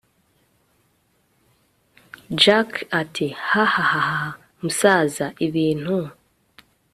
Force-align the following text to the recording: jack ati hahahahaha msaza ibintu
jack 2.41 2.71
ati 3.01 3.27
hahahahaha 3.49 4.33
msaza 4.65 5.25
ibintu 5.47 5.97